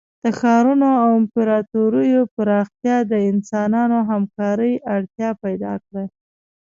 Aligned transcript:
د 0.23 0.25
ښارونو 0.39 0.89
او 1.03 1.09
امپراتوریو 1.21 2.21
پراختیا 2.35 2.97
د 3.11 3.13
انسانانو 3.31 3.97
همکارۍ 4.11 4.73
اړتیا 4.95 5.29
پیدا 5.43 5.73
کړه. 5.85 6.03